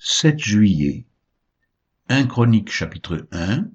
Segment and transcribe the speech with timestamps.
[0.00, 1.06] 7 juillet.
[2.08, 3.68] 1 Chronique chapitre 1,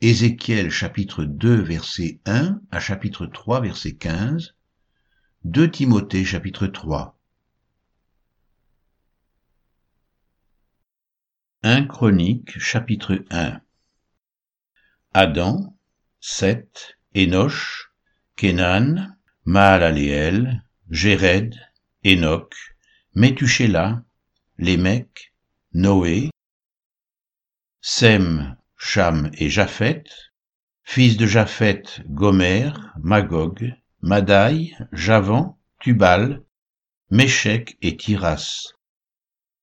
[0.00, 4.56] Ézéchiel chapitre 2 verset 1 à chapitre 3 verset 15,
[5.44, 7.16] 2 Timothée chapitre 3.
[11.62, 13.60] 1 Chronique chapitre 1
[15.14, 15.76] Adam,
[16.18, 17.92] Seth, Énoch,
[18.34, 21.54] Kénan, Mahalaleel, Jéred,
[22.04, 22.56] Enoch,
[23.14, 24.02] Métuchéla,
[24.58, 25.29] Lémec,
[25.72, 26.30] Noé,
[27.80, 30.02] Sem, Cham et Japhet,
[30.82, 33.72] fils de Japhet, Gomer, Magog,
[34.02, 36.42] Madaï, Javan, Tubal,
[37.10, 38.72] Méchec et Tiras,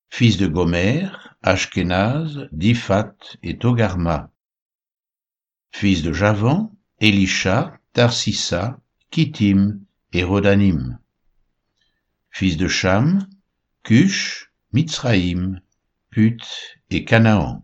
[0.10, 1.10] fils de Gomer,
[1.44, 4.32] Ashkenaz, Diphat et Togarma,
[5.72, 6.72] fils de Javan,
[7.02, 8.80] Elisha, Tarsissa,
[9.12, 9.82] Kittim
[10.14, 11.00] et Rodanim,
[12.32, 13.28] fils de Cham,
[13.84, 15.60] Cush, Mitzraïm,
[16.90, 17.64] Et Canaan.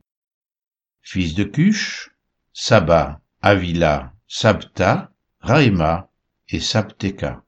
[1.01, 2.11] Fils de Cush,
[2.53, 6.11] Saba, Avila, Sabta, Raïma
[6.49, 7.43] et Sabteka.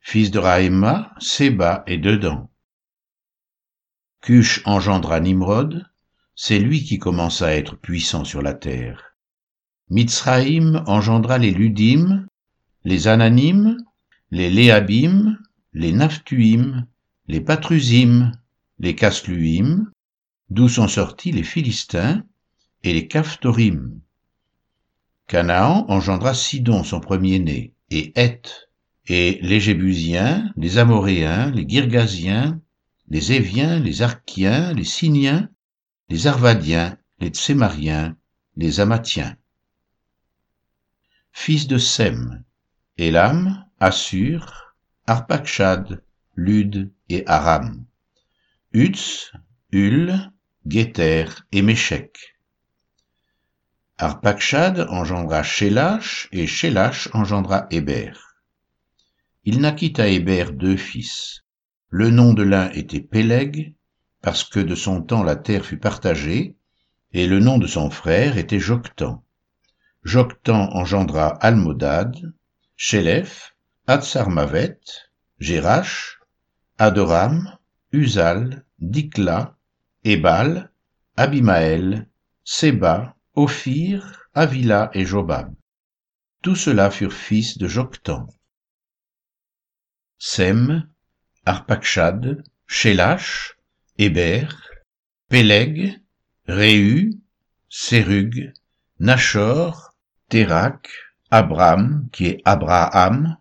[0.00, 2.48] Fils de Raïma, Seba et Dedan.
[4.22, 5.86] Cush engendra Nimrod,
[6.34, 9.16] c'est lui qui commença à être puissant sur la terre.
[9.90, 12.26] Mitzraïm engendra les Ludim,
[12.84, 13.76] les Ananim,
[14.30, 15.38] les Léabim,
[15.74, 16.86] les Naphtuim,
[17.26, 18.32] les Patrusim,
[18.80, 19.90] les Casluim,
[20.48, 22.24] d'où sont sortis les Philistins,
[22.82, 24.00] et les Caphtorim.
[25.26, 28.70] Canaan engendra Sidon, son premier-né, et Heth,
[29.06, 32.58] et les Jébusiens, les Amoréens, les Girgasiens,
[33.08, 35.50] les Éviens, les Archiens, les Siniens,
[36.08, 38.16] les Arvadiens, les Tsémariens,
[38.56, 39.36] les Amathiens.
[41.32, 42.42] Fils de Sem,
[42.98, 44.74] Elam, Assur,
[45.06, 46.02] Arpachshad,
[46.34, 47.84] Lud et Aram.
[48.72, 49.32] Utz,
[49.72, 50.30] Hul,
[50.72, 52.36] et Méchec.
[53.98, 58.12] Arpachshad engendra Shélach et Shélach engendra Héber.
[59.44, 61.42] Il naquit à Héber deux fils.
[61.88, 63.74] Le nom de l'un était Péleg,
[64.22, 66.54] parce que de son temps la terre fut partagée,
[67.12, 69.24] et le nom de son frère était Joctan.
[70.04, 72.14] Joctan engendra Almodad,
[72.76, 73.56] Shélef,
[73.88, 74.78] Atsarmavet,
[75.40, 76.20] Jérach,
[76.78, 77.58] Adoram,
[77.92, 79.56] Uzal, Dikla,
[80.04, 80.70] Ebal,
[81.16, 82.08] Abimaël,
[82.44, 85.54] Seba, Ophir, Avila et Jobab.
[86.42, 88.26] Tous ceux-là furent fils de Joctan.
[90.18, 90.88] Sem,
[91.44, 93.56] Arpachshad, Shélach,
[93.98, 94.48] Héber,
[95.28, 96.00] Péleg,
[96.46, 97.10] Réu,
[97.68, 98.52] Sérug,
[99.00, 99.94] Nachor,
[100.28, 100.88] Térak,
[101.30, 103.36] Abram, qui est Abraham,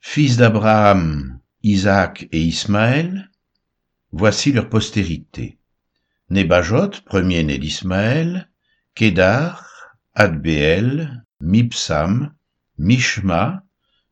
[0.00, 3.30] fils d'Abraham, Isaac et Ismaël,
[4.16, 5.58] voici leur postérité.
[6.30, 8.48] Nébajot, premier-né d'Ismaël,
[8.94, 9.68] Kédar,
[10.14, 12.32] Adbeel, Mipsam,
[12.78, 13.64] Mishma,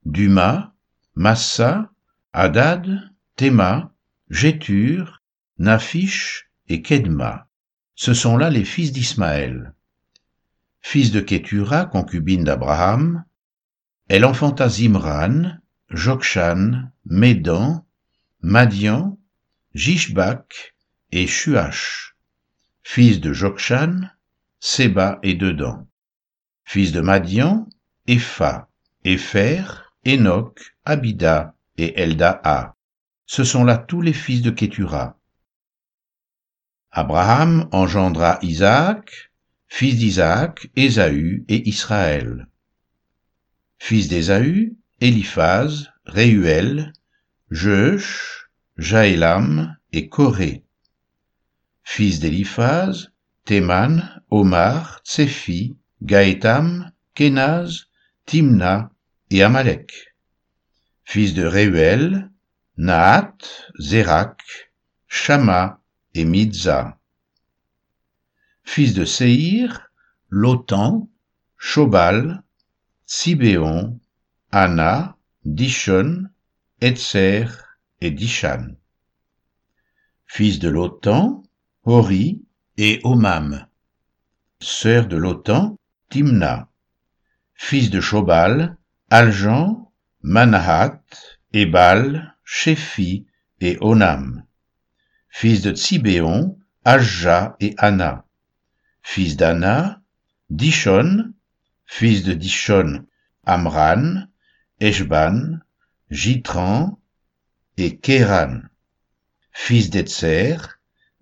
[0.05, 0.75] Duma,
[1.15, 1.91] Massa,
[2.33, 3.93] Hadad, Théma,
[4.29, 5.23] Jétur,
[5.59, 7.47] Naphish et Kedma.
[7.95, 9.73] Ce sont là les fils d'Ismaël.
[10.81, 13.25] Fils de Kétura, concubine d'Abraham,
[14.09, 15.59] elle enfanta Zimran,
[15.91, 17.87] Jokshan, Médan,
[18.41, 19.17] Madian,
[19.75, 20.75] Jishbak
[21.13, 22.15] et Shuach,
[22.83, 24.11] fils de Jokshan,
[24.61, 25.87] Seba et Dedan,
[26.65, 27.67] fils de Madian,
[28.07, 28.69] Epha,
[29.05, 29.65] Epher,
[30.07, 32.75] Enoch, Abida et Eldaa.
[33.25, 35.19] Ce sont là tous les fils de Kétura.
[36.91, 39.33] Abraham engendra Isaac,
[39.69, 42.47] fils d'Isaac, Ésaü et Israël.
[43.79, 46.93] Fils d'Ésaü, Eliphaz, Réuel,
[47.51, 48.42] Jeush,
[48.79, 50.65] Jaélam et Coré.
[51.85, 53.13] Fils d'Eliphaz,
[53.45, 57.89] Théman, Omar, Tséphi, Gaétam, Kénaz,
[58.25, 58.91] Timna
[59.31, 60.15] et Amalek.
[61.05, 62.31] Fils de Réuel,
[62.79, 63.37] Nahat,
[63.79, 64.41] Zérak,
[65.07, 65.83] Shama
[66.15, 66.99] et Midza.
[68.65, 69.91] Fils de Séhir,
[70.31, 71.11] Lotan,
[71.59, 72.43] Shobal,
[73.05, 74.01] Sibéon,
[74.51, 76.31] Anna, Dishon,
[76.81, 77.49] Etzer
[78.03, 78.77] et Dishan.
[80.27, 81.45] Fils de Lotan,
[81.85, 82.45] Hori
[82.77, 83.67] et Omam.
[84.61, 85.79] Sœur de Lotan,
[86.11, 86.69] Timna.
[87.55, 88.77] Fils de Shobal,
[89.09, 91.01] Aljan, Manahat,
[91.53, 93.27] Ebal, Shephi
[93.61, 94.45] et Onam.
[95.29, 98.27] Fils de Tsibéon, Ajja et Anna.
[99.03, 100.03] Fils d'Anna,
[100.51, 101.35] Dishon,
[101.87, 103.07] fils de Dishon,
[103.45, 104.27] Amran,
[104.81, 105.61] Eshban,
[106.11, 106.99] Jitran
[107.83, 108.01] et
[109.53, 110.57] fils d'Etzer,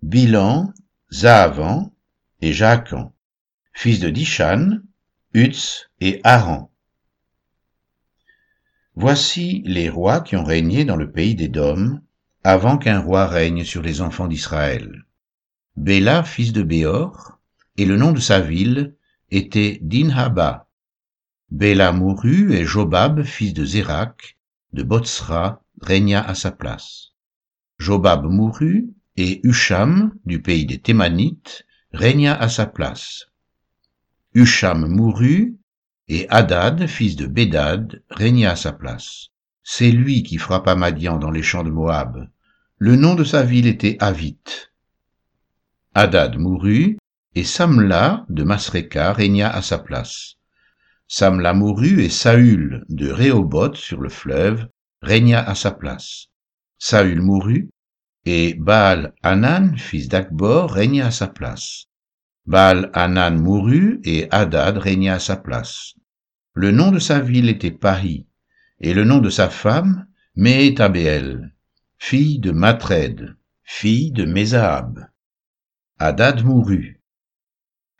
[0.03, 0.73] Bilan,
[1.11, 1.91] Zaavan
[2.41, 3.13] et Jaakan,
[3.73, 4.81] fils de Dishan,
[5.33, 6.71] Utz et Aran.
[8.93, 12.01] Voici les rois qui ont régné dans le pays Dômes,
[12.43, 15.05] avant qu'un roi règne sur les enfants d'Israël.
[15.77, 17.39] Béla, fils de Béor,
[17.77, 18.95] et le nom de sa ville
[19.31, 20.67] était Dinhaba.
[21.49, 24.37] Béla mourut et Jobab, fils de Zérak,
[24.73, 27.11] de Botsra, régna à sa place.
[27.79, 33.25] Jobab mourut et Husham, du pays des Thémanites, régna à sa place.
[34.33, 35.57] Husham mourut,
[36.07, 39.27] et Hadad, fils de Bédad, régna à sa place.
[39.63, 42.29] C'est lui qui frappa Madian dans les champs de Moab.
[42.77, 44.39] Le nom de sa ville était Avit.
[45.93, 46.97] Hadad mourut,
[47.35, 50.35] et Samla de Masreka régna à sa place.
[51.13, 54.69] Samla mourut, et Saül de Rehoboth sur le fleuve
[55.01, 56.27] régna à sa place.
[56.79, 57.69] Saül mourut,
[58.23, 61.87] et Baal Hanan, fils d'Akbor, régna à sa place.
[62.45, 65.95] Baal Hanan mourut, et Hadad régna à sa place.
[66.53, 68.25] Le nom de sa ville était Paris,
[68.79, 70.07] et le nom de sa femme,
[70.37, 71.53] Mehétabéel,
[71.97, 75.07] fille de Matred, fille de Mézahab.
[75.99, 77.01] Hadad mourut.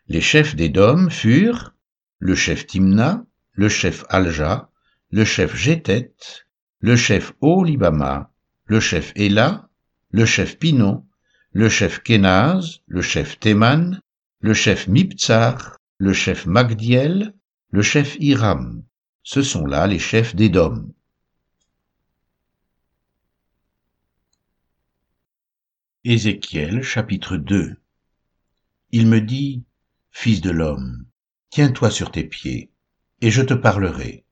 [0.07, 1.75] Les chefs des Dômes furent
[2.21, 4.69] le chef Timna, le chef Alja,
[5.09, 6.13] le chef Jétet,
[6.79, 8.31] le chef Olibama,
[8.65, 9.67] le chef Ela,
[10.11, 11.03] le chef Pinon,
[11.51, 13.99] le chef Kenaz, le chef Théman,
[14.39, 17.33] le chef Miptsar, le chef Magdiel,
[17.71, 18.83] le chef Hiram.
[19.23, 20.93] Ce sont là les chefs d'Édom.
[26.03, 27.77] Ézéchiel chapitre 2
[28.91, 29.63] Il me dit,
[30.11, 31.05] Fils de l'homme,
[31.51, 32.71] tiens-toi sur tes pieds,
[33.19, 34.25] et je te parlerai.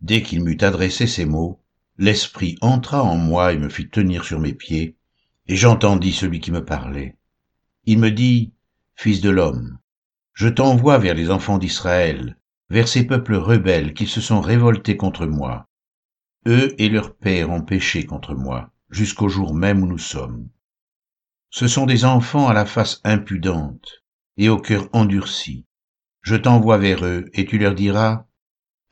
[0.00, 1.60] Dès qu'il m'eut adressé ces mots,
[1.98, 4.96] l'Esprit entra en moi et me fit tenir sur mes pieds,
[5.46, 7.16] et j'entendis celui qui me parlait.
[7.84, 8.52] Il me dit,
[8.96, 9.78] Fils de l'homme,
[10.32, 12.38] je t'envoie vers les enfants d'Israël,
[12.70, 15.68] vers ces peuples rebelles qui se sont révoltés contre moi.
[16.46, 20.48] Eux et leurs pères ont péché contre moi, jusqu'au jour même où nous sommes.
[21.50, 24.02] Ce sont des enfants à la face impudente
[24.38, 25.66] et au cœur endurci.
[26.24, 28.24] Je t'envoie vers eux et tu leur diras,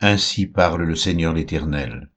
[0.01, 2.11] Ainsi parle le Seigneur l'Éternel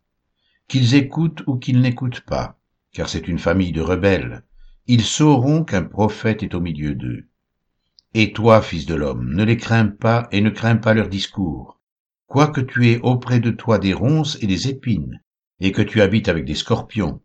[0.68, 2.60] qu'ils écoutent ou qu'ils n'écoutent pas,
[2.92, 4.44] car c'est une famille de rebelles,
[4.88, 7.28] ils sauront qu'un prophète est au milieu d'eux.
[8.14, 11.80] Et toi, fils de l'homme, ne les crains pas et ne crains pas leurs discours,
[12.28, 15.22] quoique tu aies auprès de toi des ronces et des épines,
[15.62, 17.22] et que tu habites avec des scorpions.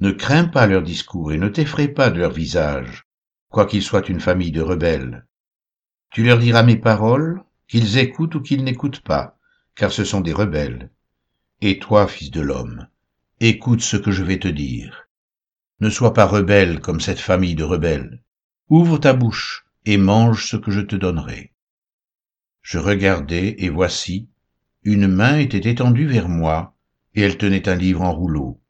[0.00, 3.04] Ne crains pas leurs discours et ne t'effraie pas de leur visage,
[3.48, 5.26] quoiqu'ils soient une famille de rebelles.
[6.12, 9.38] Tu leur diras mes paroles, qu'ils écoutent ou qu'ils n'écoutent pas,
[9.74, 10.90] car ce sont des rebelles.
[11.62, 12.86] Et toi, fils de l'homme,
[13.40, 15.08] écoute ce que je vais te dire.
[15.80, 18.22] Ne sois pas rebelle comme cette famille de rebelles.
[18.68, 21.52] Ouvre ta bouche et mange ce que je te donnerai.
[22.60, 24.28] Je regardai, et voici,
[24.84, 26.76] une main était étendue vers moi,
[27.14, 28.60] et elle tenait un livre en rouleau.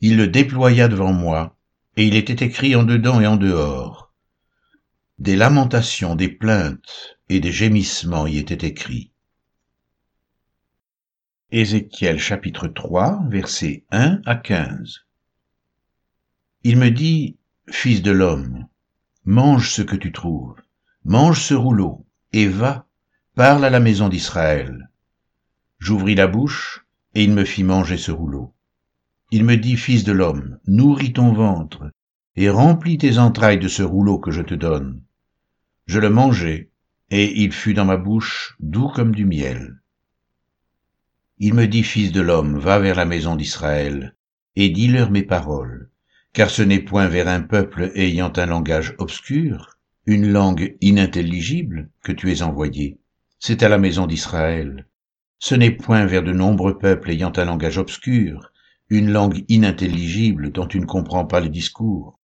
[0.00, 1.56] Il le déploya devant moi,
[1.96, 3.97] et il était écrit en dedans et en dehors.
[5.18, 9.10] Des lamentations, des plaintes et des gémissements y étaient écrits.
[11.50, 15.06] Ézéchiel chapitre 3, versets 1 à 15.
[16.62, 17.36] Il me dit,
[17.68, 18.68] Fils de l'homme,
[19.24, 20.54] mange ce que tu trouves,
[21.04, 22.86] mange ce rouleau, et va,
[23.34, 24.88] parle à la maison d'Israël.
[25.80, 28.54] J'ouvris la bouche, et il me fit manger ce rouleau.
[29.32, 31.90] Il me dit, Fils de l'homme, nourris ton ventre,
[32.36, 35.02] et remplis tes entrailles de ce rouleau que je te donne.
[35.88, 36.68] Je le mangeai,
[37.10, 39.80] et il fut dans ma bouche doux comme du miel.
[41.38, 44.14] Il me dit, Fils de l'homme, va vers la maison d'Israël,
[44.54, 45.88] et dis-leur mes paroles,
[46.34, 52.12] car ce n'est point vers un peuple ayant un langage obscur, une langue inintelligible, que
[52.12, 52.98] tu es envoyé,
[53.38, 54.86] c'est à la maison d'Israël.
[55.38, 58.52] Ce n'est point vers de nombreux peuples ayant un langage obscur,
[58.90, 62.20] une langue inintelligible dont tu ne comprends pas les discours.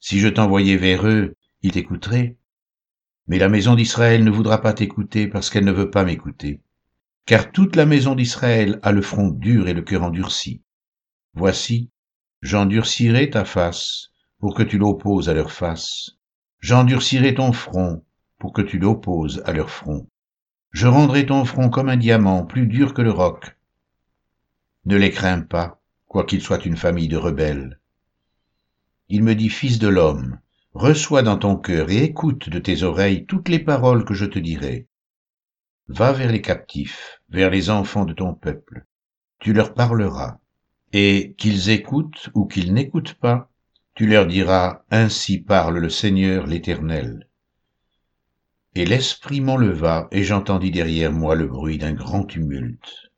[0.00, 2.36] Si je t'envoyais vers eux, ils t'écouteraient.
[3.30, 6.60] Mais la maison d'Israël ne voudra pas t'écouter parce qu'elle ne veut pas m'écouter
[7.30, 10.64] car toute la maison d'Israël a le front dur et le cœur endurci.
[11.34, 11.88] Voici,
[12.42, 14.08] j'endurcirai ta face
[14.40, 16.16] pour que tu l'opposes à leur face.
[16.58, 18.04] J'endurcirai ton front
[18.40, 20.08] pour que tu l'opposes à leur front.
[20.72, 23.56] Je rendrai ton front comme un diamant, plus dur que le roc.
[24.86, 27.78] Ne les crains pas, quoiqu'ils soient une famille de rebelles.
[29.08, 30.40] Il me dit, Fils de l'homme,
[30.74, 34.38] reçois dans ton cœur et écoute de tes oreilles toutes les paroles que je te
[34.38, 34.86] dirai.
[35.88, 38.86] Va vers les captifs, vers les enfants de ton peuple.
[39.40, 40.38] Tu leur parleras.
[40.92, 43.50] Et qu'ils écoutent ou qu'ils n'écoutent pas,
[43.94, 47.28] tu leur diras, Ainsi parle le Seigneur l'Éternel.
[48.74, 53.10] Et l'Esprit m'enleva, et j'entendis derrière moi le bruit d'un grand tumulte.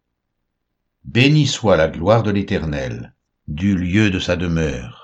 [1.05, 3.15] Béni soit la gloire de l'Éternel,
[3.49, 5.02] du lieu de sa demeure.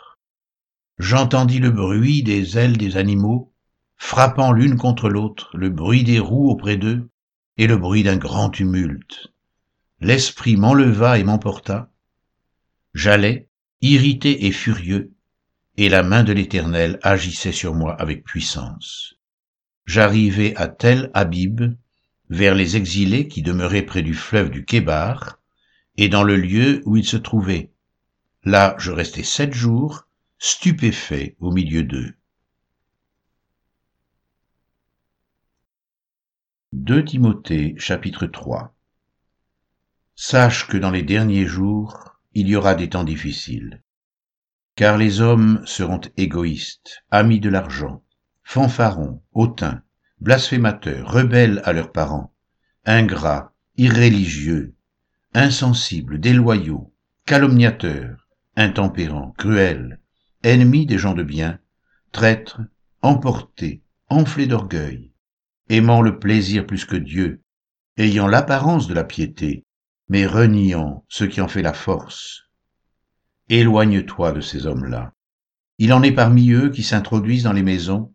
[0.98, 3.52] J'entendis le bruit des ailes des animaux,
[3.96, 7.08] frappant l'une contre l'autre, le bruit des roues auprès d'eux,
[7.56, 9.32] et le bruit d'un grand tumulte.
[10.00, 11.90] L'Esprit m'enleva et m'emporta.
[12.94, 13.48] J'allais,
[13.80, 15.12] irrité et furieux,
[15.76, 19.18] et la main de l'Éternel agissait sur moi avec puissance
[19.88, 21.62] j'arrivai à Tel Habib,
[22.28, 25.40] vers les exilés qui demeuraient près du fleuve du Kébar,
[25.96, 27.72] et dans le lieu où ils se trouvaient.
[28.44, 30.06] Là, je restai sept jours,
[30.38, 32.14] stupéfait au milieu d'eux.
[36.72, 38.72] 2 Timothée chapitre 3
[40.14, 43.82] Sache que dans les derniers jours, il y aura des temps difficiles.
[44.76, 48.04] Car les hommes seront égoïstes, amis de l'argent,
[48.44, 49.82] fanfarons, hautains,
[50.20, 52.32] blasphémateurs, rebelles à leurs parents,
[52.84, 54.76] ingrats, irréligieux,
[55.34, 56.92] insensibles, déloyaux,
[57.26, 60.00] calomniateurs, intempérants, cruels,
[60.42, 61.58] ennemis des gens de bien,
[62.12, 62.60] traîtres,
[63.02, 65.12] emportés, enflés d'orgueil,
[65.68, 67.42] aimant le plaisir plus que Dieu,
[67.96, 69.64] ayant l'apparence de la piété,
[70.08, 72.44] mais reniant ce qui en fait la force.
[73.48, 75.12] Éloigne-toi de ces hommes-là.
[75.78, 78.14] Il en est parmi eux qui s'introduisent dans les maisons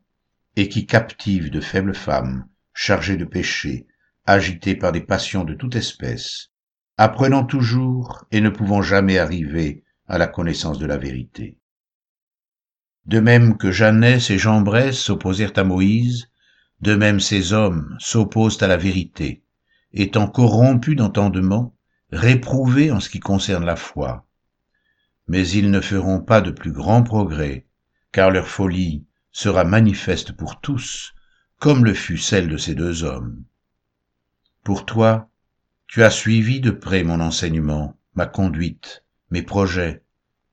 [0.56, 3.88] et qui captive de faibles femmes, chargées de péchés,
[4.26, 6.50] agitées par des passions de toute espèce,
[6.98, 11.58] apprenant toujours et ne pouvant jamais arriver à la connaissance de la vérité.
[13.06, 16.30] De même que Jeannès et Jambres s'opposèrent à Moïse,
[16.80, 19.44] de même ces hommes s'opposent à la vérité,
[19.92, 21.76] étant corrompus d'entendement,
[22.12, 24.26] réprouvés en ce qui concerne la foi.
[25.28, 27.66] Mais ils ne feront pas de plus grands progrès,
[28.14, 31.14] car leur folie sera manifeste pour tous,
[31.60, 33.44] comme le fut celle de ces deux hommes.
[34.64, 35.30] Pour toi,
[35.88, 40.04] tu as suivi de près mon enseignement, ma conduite, mes projets,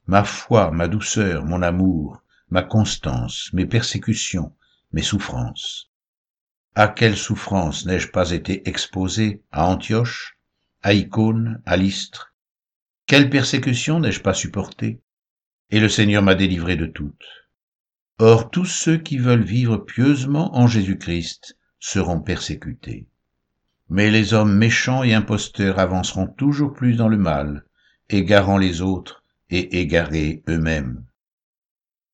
[0.06, 4.52] ma foi, ma douceur, mon amour, ma constance, mes persécutions,
[4.92, 5.90] mes souffrances.
[6.74, 10.38] À quelles souffrances n'ai-je pas été exposé à Antioche,
[10.82, 12.34] à Icône, à Lystre?
[13.06, 15.00] Quelles persécutions n'ai-je pas supportées
[15.70, 17.24] Et le Seigneur m'a délivré de toutes.
[18.18, 23.06] Or tous ceux qui veulent vivre pieusement en Jésus-Christ seront persécutés.
[23.88, 27.64] Mais les hommes méchants et imposteurs avanceront toujours plus dans le mal,
[28.08, 31.04] égarant les autres et égarés eux-mêmes.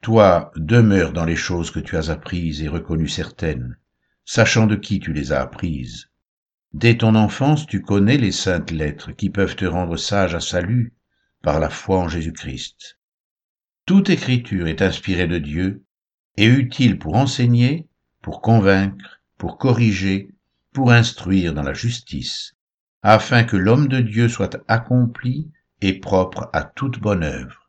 [0.03, 3.77] Toi, demeure dans les choses que tu as apprises et reconnues certaines,
[4.25, 6.11] sachant de qui tu les as apprises.
[6.73, 10.95] Dès ton enfance, tu connais les saintes lettres qui peuvent te rendre sage à salut
[11.43, 12.99] par la foi en Jésus-Christ.
[13.87, 15.85] Toute écriture est inspirée de Dieu
[16.37, 17.89] et utile pour enseigner,
[18.21, 20.35] pour convaincre, pour corriger,
[20.73, 22.55] pour instruire dans la justice,
[23.03, 25.51] afin que l'homme de Dieu soit accompli
[25.81, 27.66] et propre à toute bonne œuvre.